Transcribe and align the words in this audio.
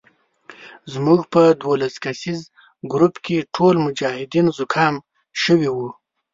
زموږ 0.93 1.21
په 1.33 1.41
دولس 1.63 1.95
کسیز 2.03 2.41
ګروپ 2.91 3.15
کې 3.25 3.37
ټول 3.55 3.75
مجاهدین 3.85 4.47
زکام 4.59 4.95
شوي 5.43 5.69
وو. 5.75 5.89